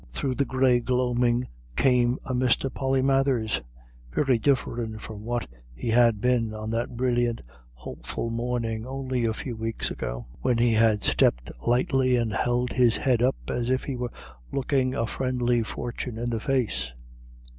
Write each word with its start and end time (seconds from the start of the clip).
Through 0.11 0.33
the 0.33 0.45
grey 0.45 0.79
gloaming 0.79 1.47
came 1.75 2.17
a 2.25 2.33
Mr. 2.33 2.71
Polymathers, 2.73 3.61
very 4.11 4.39
different 4.39 4.99
from 4.99 5.23
what 5.25 5.47
he 5.75 5.89
had 5.89 6.19
been 6.19 6.55
on 6.55 6.71
that 6.71 6.97
brilliant, 6.97 7.43
hopeful 7.75 8.31
morning 8.31 8.83
only 8.87 9.25
a 9.25 9.33
few 9.35 9.55
weeks 9.55 9.91
ago, 9.91 10.25
when 10.39 10.57
he 10.57 10.73
had 10.73 11.03
stepped 11.03 11.51
lightly, 11.67 12.15
and 12.15 12.33
held 12.33 12.71
his 12.73 12.97
head 12.97 13.21
up 13.21 13.35
as 13.47 13.69
if 13.69 13.83
he 13.83 13.95
were 13.95 14.11
looking 14.51 14.95
a 14.95 15.05
friendly 15.05 15.61
fortune 15.61 16.17
in 16.17 16.31
the 16.31 16.39
face. 16.39 16.93